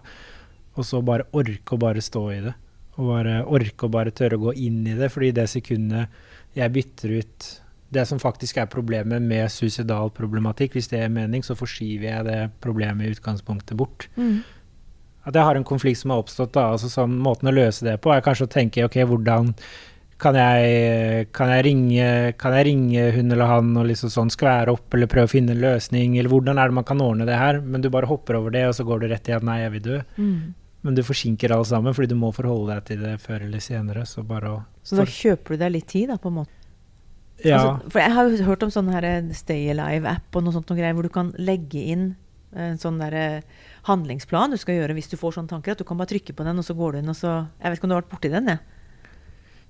[0.78, 2.54] og så bare orke å bare stå i det.
[2.94, 6.14] Og bare orke å bare tørre å gå inn i det, fordi det sekundet
[6.54, 7.48] jeg bytter ut
[7.94, 12.26] det som faktisk er problemet med suicidal problematikk, hvis det er mening, så forskyver jeg
[12.26, 14.08] det problemet i utgangspunktet bort.
[14.18, 14.42] Mm.
[15.24, 17.96] At jeg har en konflikt som har oppstått, da, altså sånn, måten å løse det
[18.02, 19.54] på er kanskje å tenke ok, hvordan
[20.20, 22.08] kan jeg, kan jeg, ringe,
[22.40, 25.56] kan jeg ringe hun eller han og liksom sånn skvære opp, eller prøve å finne
[25.56, 27.58] en løsning, eller hvordan er det man kan ordne det her?
[27.60, 29.74] Men du bare hopper over det, og så går du rett i at nei, jeg
[29.74, 29.98] vil dø.
[30.16, 30.38] Mm.
[30.84, 34.04] Men du forsinker alle sammen, fordi du må forholde deg til det før eller senere.
[34.08, 36.60] Så bare å Så da kjøper du deg litt tid, da, på en måte?
[37.42, 37.56] Ja.
[37.58, 40.68] Altså, for jeg har jo hørt om sånn her eh, Stay Alive-app og noe sånt
[40.70, 42.12] noe greier, hvor du kan legge inn
[42.54, 45.74] en sånn der eh, handlingsplan du skal gjøre hvis du får sånne tanker.
[45.74, 47.72] At du kan bare trykke på den, og så går du inn, og så Jeg
[47.72, 48.73] vet ikke om du har vært borti den, jeg.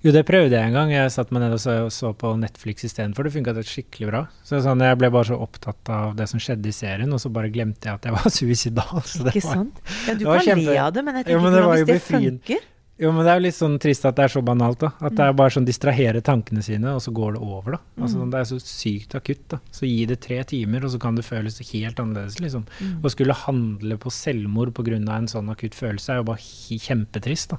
[0.05, 0.91] Jo, det prøvde jeg en gang.
[0.93, 3.25] Jeg satte meg ned og så, så på Netflix istedenfor.
[3.25, 4.19] Det funka skikkelig bra.
[4.45, 7.31] Så sånn, Jeg ble bare så opptatt av det som skjedde i serien, og så
[7.33, 9.01] bare glemte jeg at jeg var suicidal.
[9.01, 9.81] Så det Ikke var, sant?
[10.05, 12.01] Ja, du kan kjempe- le av det, men jeg Jo, tenker men det hvis det
[12.05, 12.63] funker
[13.01, 14.91] Jo, men det er jo litt sånn trist at det er så banalt, da.
[15.03, 17.79] At det er bare sånn distrahere tankene sine, og så går det over, da.
[18.05, 18.29] Altså, Mm.
[18.31, 19.59] Det er så sykt akutt, da.
[19.73, 22.63] Så gi det tre timer, og så kan det føles helt annerledes, liksom.
[22.79, 23.01] Mm.
[23.01, 24.95] Å skulle handle på selvmord pga.
[25.17, 26.45] en sånn akutt følelse er jo bare
[26.85, 27.57] kjempetrist, da.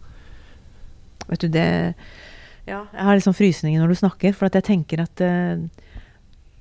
[1.29, 1.95] Vet du, det
[2.67, 5.63] Ja, jeg har liksom frysninger når du snakker, for jeg tenker at uh,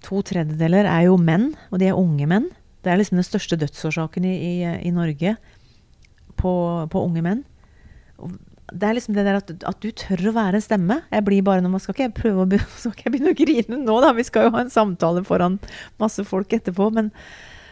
[0.06, 2.52] to tredjedeler er jo menn, og de er unge menn.
[2.86, 5.34] Det er liksom den største dødsårsaken i, i, i Norge
[6.38, 6.54] på,
[6.91, 7.41] på unge menn.
[8.22, 8.36] Og
[8.74, 11.00] det er liksom det der at, at du tør å være en stemme.
[11.10, 13.82] Jeg blir bare, nå skal ikke jeg prøve å begynne, skal ikke begynne å grine
[13.82, 14.13] nå, da.
[14.18, 15.60] Vi skal jo ha en samtale foran
[16.02, 16.89] masse folk etterpå.
[16.94, 17.12] Men,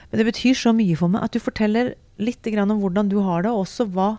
[0.09, 3.45] men det betyr så mye for meg at du forteller litt om hvordan du har
[3.45, 4.15] det, og også hva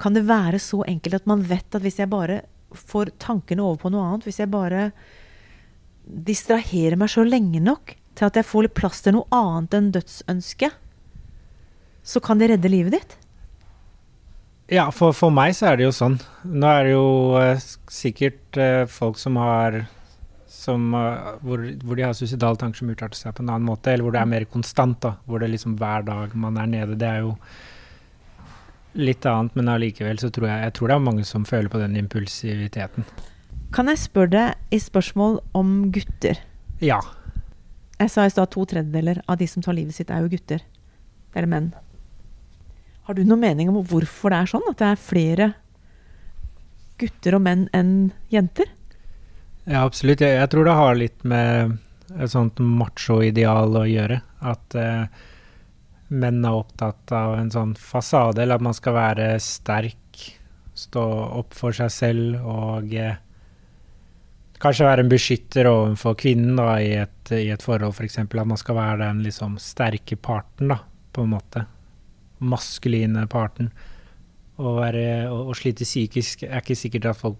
[0.00, 2.42] kan det være så enkelt at man vet at hvis jeg bare
[2.76, 4.88] får tankene over på noe annet, hvis jeg bare
[6.04, 9.92] distraherer meg så lenge nok til at jeg får litt plass til noe annet enn
[9.94, 10.80] dødsønsket,
[12.04, 13.16] så kan det redde livet ditt?
[14.72, 16.18] Ja, for, for meg så er det jo sånn.
[16.44, 17.08] Nå er det jo
[17.40, 19.84] eh, sikkert eh, folk som har
[20.64, 23.92] som, uh, hvor, hvor de har suicidale tanker som utarter seg på en annen måte,
[23.92, 25.16] eller hvor det er mer konstant, da.
[25.28, 26.98] Hvor det liksom hver dag man er nede.
[27.00, 27.34] Det er jo
[28.94, 31.80] litt annet, men allikevel så tror jeg, jeg tror det er mange som føler på
[31.82, 33.06] den impulsiviteten.
[33.74, 36.38] Kan jeg spørre deg i spørsmål om gutter?
[36.84, 37.00] Ja.
[37.98, 40.62] Jeg sa i stad to tredjedeler av de som tar livet sitt, er jo gutter.
[41.34, 41.72] Eller menn.
[43.04, 44.70] Har du noen mening om hvorfor det er sånn?
[44.70, 45.50] At det er flere
[47.00, 48.70] gutter og menn enn jenter?
[49.64, 50.22] Ja, absolutt.
[50.22, 51.78] Jeg, jeg tror det har litt med
[52.14, 54.20] et sånt macho-ideal å gjøre.
[54.44, 55.06] At eh,
[56.08, 60.00] menn er opptatt av en sånn fasade, eller at man skal være sterk,
[60.74, 61.02] stå
[61.40, 63.16] opp for seg selv og eh,
[64.62, 68.18] kanskje være en beskytter overfor kvinnen da, i, et, i et forhold, f.eks.
[68.24, 70.78] At man skal være den liksom sterke parten, da,
[71.14, 71.64] på en måte.
[72.44, 73.70] Maskuline parten.
[74.58, 77.38] Å være- å- å slite psykisk er ikke sikkert at folk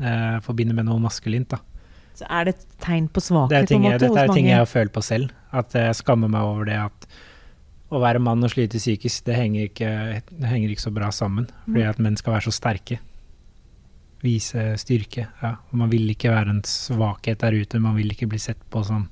[0.00, 1.48] eh, forbinder med noe maskulint.
[1.48, 1.58] da.
[2.14, 4.34] Så er det et tegn på Det er ting, på en jeg, måte dette er
[4.34, 5.30] ting jeg har følt på selv.
[5.52, 7.06] At jeg skammer meg over det at
[7.90, 9.92] å være mann og slite psykisk, det henger ikke,
[10.30, 11.48] det henger ikke så bra sammen.
[11.66, 13.00] Fordi at menn skal være så sterke.
[14.22, 15.26] Vise styrke.
[15.40, 15.56] Ja.
[15.74, 17.82] Man vil ikke være en svakhet der ute.
[17.82, 19.08] Man vil ikke bli sett på som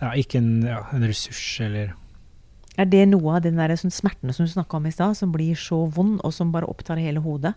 [0.00, 1.94] ja, ikke en, ja, en ressurs eller
[2.76, 5.32] Er det noe av den der sånn smertene som du snakka om i stad, som
[5.34, 7.54] blir så vond, og som bare opptar hele hodet?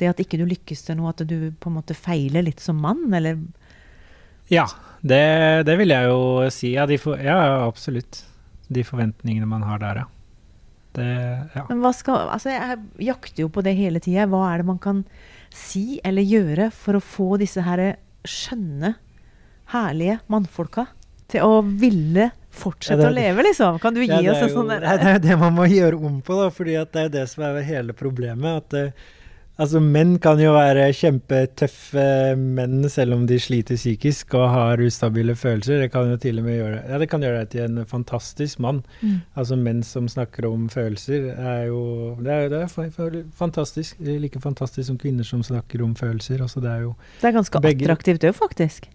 [0.00, 2.78] Det at ikke du lykkes til noe, at du på en måte feiler litt som
[2.80, 3.38] mann, eller
[4.50, 4.66] Ja,
[5.02, 6.74] det, det vil jeg jo si.
[6.74, 8.24] Ja, for, ja, absolutt.
[8.70, 10.08] De forventningene man har der, ja.
[10.96, 11.06] Det,
[11.54, 11.64] ja.
[11.68, 14.24] Men hva skal Altså, jeg jakter jo på det hele tida.
[14.30, 15.04] Hva er det man kan
[15.54, 17.82] si eller gjøre for å få disse her
[18.26, 18.96] skjønne,
[19.70, 20.88] herlige mannfolka
[21.30, 23.78] til å ville fortsette Ja, å leve, liksom?
[23.82, 26.18] Kan du gi Ja, oss en sånn Det er jo det man må gjøre om
[26.26, 28.64] på, da, fordi det er det som er hele problemet.
[28.64, 29.10] At eh,
[29.58, 32.04] altså, menn kan jo være kjempetøffe
[32.38, 35.80] menn selv om de sliter psykisk og har ustabile følelser.
[35.84, 38.58] Det kan jo til og med gjøre Ja, det kan gjøre deg til en fantastisk
[38.62, 38.82] mann.
[39.02, 39.18] Mm.
[39.36, 43.96] Altså menn som snakker om følelser, er jo Det er, det er fa- fa- fantastisk.
[43.98, 46.40] Det er Like fantastisk som kvinner som snakker om følelser.
[46.42, 48.88] Altså, det er jo Det er ganske Begge- attraktivt òg, faktisk.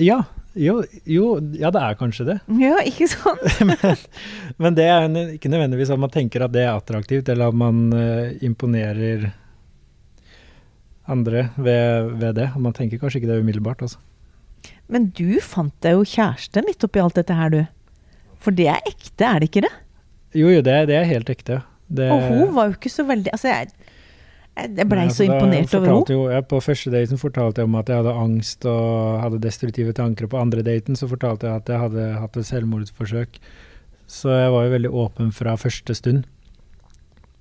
[0.00, 0.22] Ja,
[0.56, 2.38] jo, jo, ja, det er kanskje det.
[2.62, 3.42] Ja, ikke sant?
[3.68, 3.96] men,
[4.58, 7.92] men det er ikke nødvendigvis at man tenker at det er attraktivt, eller at man
[7.92, 9.30] uh, imponerer
[11.10, 12.48] andre ved, ved det.
[12.56, 13.82] Man tenker kanskje ikke det umiddelbart.
[13.82, 13.98] Altså.
[14.92, 17.62] Men du fant deg jo kjæreste midt oppi alt dette her, du.
[18.42, 19.72] For det er ekte, er det ikke det?
[20.36, 21.62] Jo, jo, det, det er helt ekte.
[21.92, 23.68] Det, Og hun var jo ikke så veldig Altså, jeg,
[24.56, 26.40] jeg blei så altså, imponert over henne.
[26.48, 30.28] På første daten fortalte jeg om at jeg hadde angst og hadde destruktive tanker.
[30.30, 33.40] På andre daten så fortalte jeg at jeg hadde hatt et selvmordsforsøk.
[34.12, 36.24] Så jeg var jo veldig åpen fra første stund.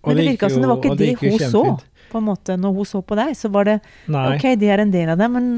[0.01, 1.63] Og Men det det virka som det var ikke det hun så.
[2.11, 3.77] På en måte, når hun så på deg, så var det
[4.11, 4.25] Nei.
[4.35, 5.51] OK, de er en del av det, men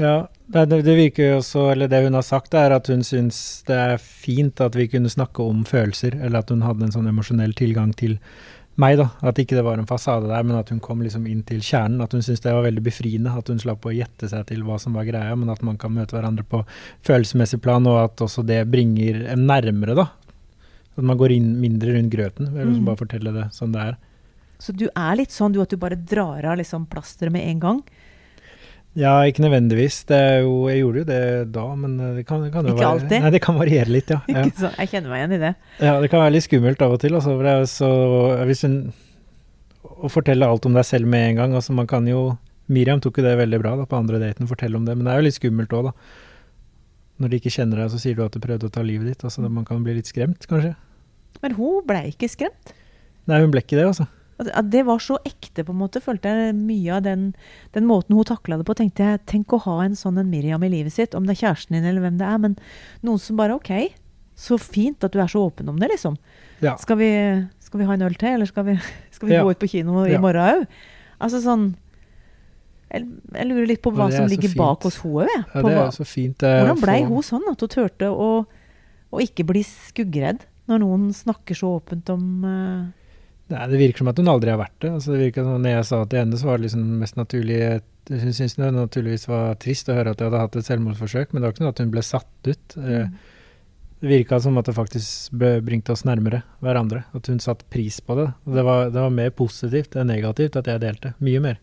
[0.00, 3.62] Ja, det, det, virker jo også, eller det hun har sagt, er at hun syns
[3.68, 7.10] det er fint at vi kunne snakke om følelser, eller at hun hadde en sånn
[7.10, 8.16] emosjonell tilgang til
[8.80, 9.10] meg, da.
[9.26, 12.00] At ikke det var en fasade der, men at hun kom liksom inn til kjernen.
[12.00, 14.78] At hun syntes det var veldig befriende, at hun slapp å gjette seg til hva
[14.80, 16.62] som var greia, men at man kan møte hverandre på
[17.04, 20.06] følelsesmessig plan, og at også det bringer en nærmere, da.
[20.96, 22.88] At man går inn mindre rundt grøten, Jeg liksom Mm.
[22.88, 23.96] bare fortelle det som det er.
[24.60, 27.60] Så du er litt sånn du at du bare drar av liksom plasteret med en
[27.62, 27.82] gang?
[28.98, 30.00] Ja, ikke nødvendigvis.
[30.08, 31.22] Det er jo, jeg gjorde jo det
[31.54, 33.16] da, men det kan, det kan jo Ikke være alltid?
[33.22, 34.18] Nei, det kan variere litt, ja.
[34.34, 34.42] ja.
[34.58, 34.80] Sant?
[34.82, 35.52] Jeg kjenner meg igjen i det.
[35.78, 37.14] Ja, det kan være litt skummelt av og til.
[37.14, 37.90] Altså, for det er så,
[38.50, 38.76] hvis hun,
[39.86, 42.32] å fortelle alt om deg selv med en gang altså man kan jo,
[42.72, 45.14] Miriam tok jo det veldig bra da, på andre daten, fortelle om det, men det
[45.14, 46.20] er jo litt skummelt òg, da.
[47.20, 49.24] Når de ikke kjenner deg, så sier du at du prøvde å ta livet ditt.
[49.26, 50.72] altså Man kan bli litt skremt, kanskje.
[51.44, 52.72] Men hun blei ikke skremt.
[53.28, 54.06] Nei, hun ble ikke det, altså.
[54.54, 56.00] At det var så ekte, på en måte.
[56.00, 57.34] Følte jeg mye av den,
[57.74, 58.74] den måten hun takla det på.
[58.78, 61.42] tenkte jeg, Tenk å ha en sånn en Miriam i livet sitt, om det er
[61.48, 62.38] kjæresten din eller hvem det er.
[62.38, 62.56] Men
[63.02, 63.72] noen som bare OK,
[64.40, 66.16] så fint at du er så åpen om det, liksom.
[66.64, 66.76] Ja.
[66.80, 67.10] Skal, vi,
[67.60, 68.78] skal vi ha en øl til, eller skal vi,
[69.14, 69.42] skal vi Ja.
[69.44, 70.20] gå ut på kino i Ja.
[70.20, 70.66] morgen òg?
[71.20, 71.74] Altså sånn
[72.90, 73.04] jeg,
[73.36, 75.26] jeg lurer litt på hva som ligger bak hos henne.
[75.28, 75.44] jeg.
[75.52, 76.42] På det er så fint.
[76.42, 78.30] eh, hvordan blei hun sånn at hun turte å,
[79.12, 82.88] å ikke bli skuggredd når noen snakker så åpent om eh,
[83.50, 84.92] Nei, Det virker som at hun aldri har vært det.
[84.94, 87.58] Altså, det virker som Når jeg sa til henne, så var det liksom mest naturlig
[88.10, 91.40] Hun syntes det naturligvis var trist å høre at jeg hadde hatt et selvmordsforsøk, men
[91.40, 92.76] det var ikke noe at hun ble satt ut.
[92.76, 93.18] Mm.
[94.00, 97.04] Det virka som at det faktisk bringte oss nærmere hverandre.
[97.14, 98.30] At hun satte pris på det.
[98.48, 101.12] Det var, det var mer positivt enn negativt at jeg delte.
[101.20, 101.60] Mye mer.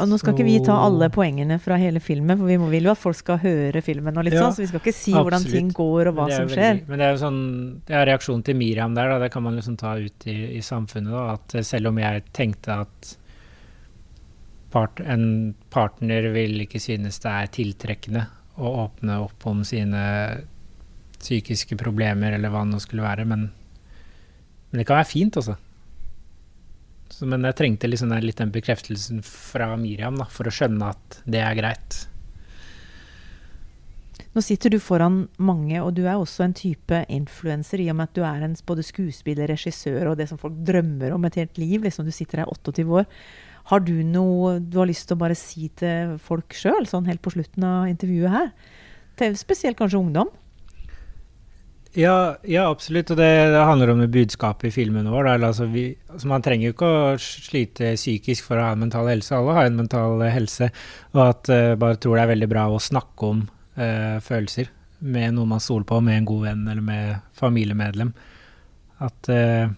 [0.00, 2.86] Og nå skal ikke vi ta alle poengene fra hele filmen, for vi må, vil
[2.88, 4.16] jo at folk skal høre filmen.
[4.16, 6.46] og litt Ja, sånn, Så vi skal ikke si hvordan ting går og hva som
[6.46, 6.80] veldig, skjer.
[6.88, 7.42] Men det er jo sånn
[7.84, 9.18] Det er reaksjonen til Miriam der, da.
[9.18, 11.12] Det kan man liksom ta ut i, i samfunnet.
[11.12, 13.16] da, At selv om jeg tenkte at
[14.72, 18.26] part, en partner vil ikke synes det er tiltrekkende
[18.56, 20.00] å åpne opp om sine
[21.20, 23.50] psykiske problemer, eller hva det nå skulle være, men,
[24.70, 25.58] men det kan være fint, altså.
[27.22, 30.88] Så, men jeg trengte liksom den, litt den bekreftelsen fra Miriam da, for å skjønne
[30.90, 31.98] at det er greit.
[34.34, 38.10] Nå sitter du foran mange, og du er også en type influenser i og med
[38.10, 41.62] at du er en både skuespiller, regissør og det som folk drømmer om et helt
[41.62, 41.86] liv.
[41.86, 43.06] liksom Du sitter her 28 år.
[43.70, 47.22] Har du noe du har lyst til å bare si til folk sjøl, sånn helt
[47.22, 48.50] på slutten av intervjuet her?
[49.22, 50.34] Til spesielt kanskje ungdom?
[51.92, 53.10] Ja, ja, absolutt.
[53.12, 55.28] Og det, det handler om budskapet i filmen vår.
[55.34, 59.10] Altså, vi, altså, man trenger jo ikke å slite psykisk for å ha en mental
[59.12, 59.36] helse.
[59.36, 60.70] Alle har en mental eh, helse.
[61.12, 63.44] Og at uh, bare tror det er veldig bra å snakke om
[63.76, 68.16] uh, følelser med noe man stoler på, med en god venn eller med familiemedlem.
[69.04, 69.68] At uh,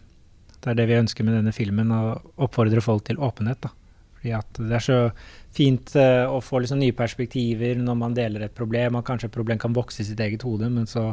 [0.60, 2.14] det er det vi ønsker med denne filmen, å
[2.46, 3.66] oppfordre folk til åpenhet.
[3.66, 3.74] da.
[4.20, 5.02] Fordi at det er så
[5.56, 9.02] fint uh, å få liksom nye perspektiver når man deler et problem.
[9.02, 11.10] Og kanskje et problem kan vokse i sitt eget hode, men så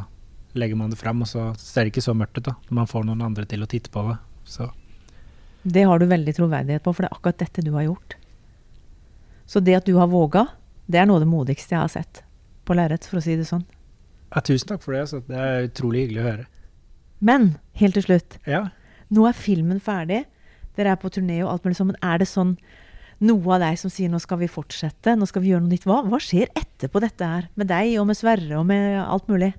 [0.54, 2.44] legger man det fram, og så ser det ikke så mørkt ut.
[2.44, 4.18] da, når Man får noen andre til å titte på det.
[4.46, 4.72] Så
[5.64, 8.16] Det har du veldig troverdighet på, for det er akkurat dette du har gjort.
[9.46, 10.48] Så det at du har våga,
[10.90, 12.24] det er noe av det modigste jeg har sett
[12.66, 13.66] på lerret, for å si det sånn.
[14.34, 15.02] ja, tusen takk for det.
[15.02, 15.22] Altså.
[15.28, 16.46] Det er utrolig hyggelig å høre.
[17.22, 18.70] Men helt til slutt, Ja.
[19.12, 20.26] nå er filmen ferdig.
[20.76, 22.58] Dere er på turné og alt mulig sånn, men er det sånn
[23.20, 25.84] noe av deg som sier nå skal vi fortsette, nå skal vi gjøre noe nytt?
[25.86, 27.50] Hva, hva skjer etterpå dette her?
[27.56, 29.54] Med deg og med Sverre og med alt mulig?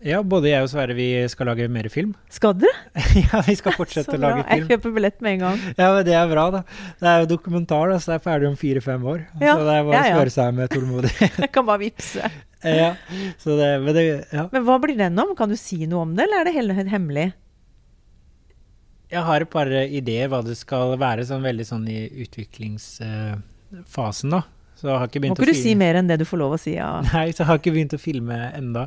[0.00, 2.14] Ja, både jeg og Sverre vi skal lage mer film.
[2.36, 2.72] Skal dere?
[3.20, 4.56] ja, vi skal fortsette å lage bra.
[4.56, 5.58] Jeg kjøper billett med en gang.
[5.76, 6.60] Ja, men Det er bra, da.
[7.00, 9.20] Det er jo dokumentar, da, så det er ferdig om fire-fem år.
[9.42, 10.12] Ja, Så det er bare ja, å ja.
[10.16, 11.34] spørre seg med tålmodighet.
[11.44, 12.22] Jeg kan bare vippse.
[12.80, 12.90] ja,
[13.40, 14.44] så det, men det, ja.
[14.52, 15.30] Men hva blir den om?
[15.36, 17.28] Kan du si noe om det, eller er det helt hemmelig?
[19.10, 24.40] Jeg har et par ideer hva det skal være, sånn veldig sånn i utviklingsfasen, da.
[24.80, 26.54] Så jeg har ikke Må ikke å du si mer enn det du får lov
[26.56, 26.72] å si?
[26.78, 26.88] Ja.
[27.10, 28.86] Nei, så jeg har ikke begynt å filme enda.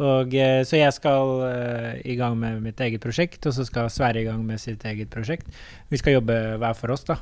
[0.00, 3.92] Og, eh, så jeg skal uh, i gang med mitt eget prosjekt, og så skal
[3.92, 5.50] Sverre i gang med sitt eget prosjekt.
[5.92, 7.18] Vi skal jobbe hver for oss, da.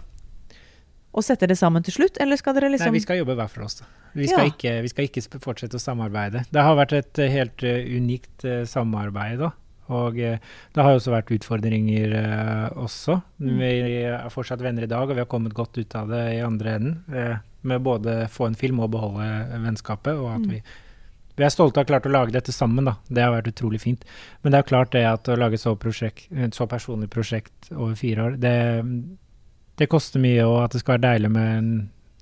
[1.13, 3.51] Og setter det sammen til slutt, eller skal dere liksom Nei, vi skal jobbe hver
[3.51, 3.83] for oss.
[4.15, 4.55] Vi skal, Ja.
[4.55, 6.47] ikke, vi skal ikke fortsette å samarbeide.
[6.53, 9.51] Det har vært et eh, helt uh, unikt uh, samarbeid, da.
[9.93, 12.15] Og det har også vært utfordringer
[12.81, 13.19] også.
[13.43, 13.67] Vi
[14.07, 16.77] er fortsatt venner i dag, og vi har kommet godt ut av det i andre
[16.79, 17.43] enden.
[17.63, 19.27] Med både få en film og beholde
[19.63, 20.17] vennskapet.
[20.19, 20.51] Og at Mm.
[20.51, 20.63] vi,
[21.37, 22.97] vi er stolte av å ha klart å lage dette sammen, da.
[23.09, 24.05] Det har vært utrolig fint.
[24.43, 27.95] Men det er klart det at å lage så, prosjekt, et så personlig prosjekt over
[27.95, 28.85] fire år, det,
[29.79, 31.71] det koster mye, og at det skal være deilig med en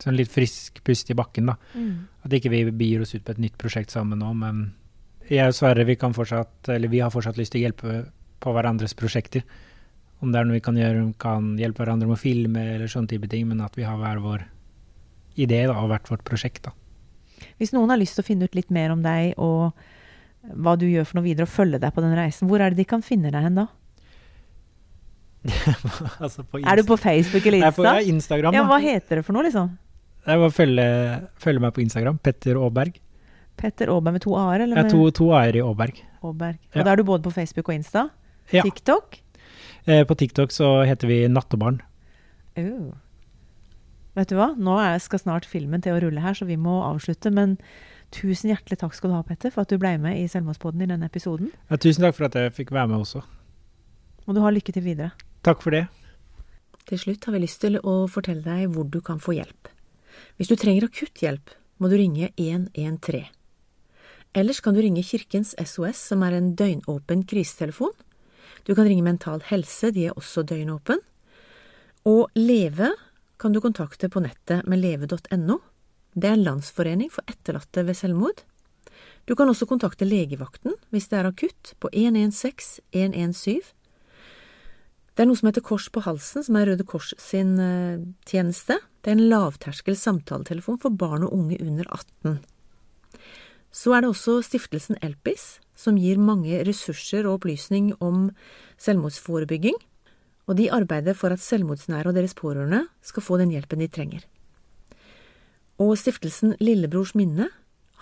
[0.01, 1.57] sånn litt frisk pust i bakken, da.
[1.75, 1.97] mm.
[2.25, 4.63] At ikke vi begir oss ut på et nytt prosjekt sammen nå, men
[5.31, 7.99] jeg og Sverre vi kan fortsatt, eller vi har fortsatt lyst til å hjelpe
[8.41, 9.43] på hverandres prosjekter.
[10.21, 12.65] Om det er noe vi kan gjøre, om vi kan hjelpe hverandre med å filme
[12.75, 14.43] eller sånne type ting, men at vi har hver vår
[15.45, 16.63] idé da, og hvert vårt prosjekt.
[16.69, 16.75] da.
[17.61, 19.73] Hvis noen har lyst til å finne ut litt mer om deg og
[20.57, 22.81] hva du gjør for noe videre, og følge deg på den reisen, hvor er det
[22.81, 23.67] de kan finne deg hen da?
[26.21, 27.93] altså på Er du på Facebook eller Nei, på Insta?
[27.97, 29.71] ja, Instagram, Ja, hva heter det for noe, liksom?
[30.21, 30.87] Det er bare å følge,
[31.41, 32.19] følge meg på Instagram.
[32.21, 32.99] Petter Aaberg.
[33.61, 36.03] Petter Aaberg med to a-er, eller Jeg er to, to a-er i Aaberg.
[36.21, 36.59] Aaberg?
[36.69, 36.81] Ja.
[36.83, 38.03] Og da er du både på Facebook og Insta?
[38.53, 38.65] Ja.
[38.67, 39.17] TikTok?
[39.87, 41.81] Eh, på TikTok så heter vi Nattebarn.
[42.61, 42.91] Oh.
[44.21, 44.51] Vet du hva?
[44.53, 47.31] Nå er, skal snart filmen til å rulle her, så vi må avslutte.
[47.33, 47.55] Men
[48.13, 50.91] tusen hjertelig takk skal du ha, Petter, for at du ble med i Selvmordspodden i
[50.91, 51.49] denne episoden.
[51.71, 53.25] Ja, tusen takk for at jeg fikk være med også.
[54.27, 55.15] Og du har lykke til videre.
[55.47, 55.87] Takk for det.
[56.91, 59.73] Til slutt har vi lyst til å fortelle deg hvor du kan få hjelp.
[60.37, 63.25] Hvis du trenger akutt hjelp, må du ringe 113.
[64.37, 67.97] Ellers kan du ringe Kirkens SOS, som er en døgnåpen krisetelefon.
[68.69, 71.01] Du kan ringe Mental Helse, de er også døgnåpen.
[72.07, 72.93] Og Leve
[73.41, 75.59] kan du kontakte på nettet med leve.no.
[76.13, 78.45] Det er en landsforening for etterlatte ved selvmord.
[79.25, 83.63] Du kan også kontakte legevakten hvis det er akutt, på 116 117.
[85.15, 88.79] Det er noe som heter Kors på halsen, som er Røde Kors sin uh, tjeneste.
[89.03, 92.39] Det er en lavterskel samtaletelefon for barn og unge under 18.
[93.71, 98.31] Så er det også stiftelsen Elpis, som gir mange ressurser og opplysning om
[98.81, 99.77] selvmordsforebygging
[100.49, 104.27] og de arbeider for at selvmordsnære og deres pårørende skal få den hjelpen de trenger.
[105.81, 107.49] Og stiftelsen Lillebrors minne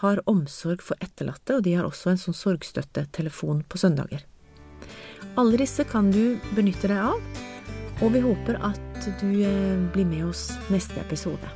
[0.03, 4.25] har omsorg for etterlatte, og de har også en sånn sorgstøttetelefon på søndager.
[5.39, 7.43] Alle disse kan du benytte deg av,
[8.03, 11.51] og vi håper at du eh, blir med oss neste episode.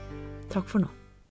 [0.53, 1.02] Takk for nå.